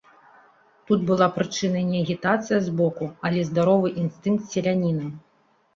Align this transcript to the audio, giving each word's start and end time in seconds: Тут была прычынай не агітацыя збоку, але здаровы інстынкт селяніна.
Тут 0.87 0.99
была 1.09 1.27
прычынай 1.35 1.83
не 1.91 2.01
агітацыя 2.07 2.59
збоку, 2.71 3.11
але 3.31 3.45
здаровы 3.53 3.87
інстынкт 4.07 4.43
селяніна. 4.57 5.07